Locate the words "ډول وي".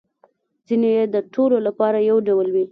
2.27-2.65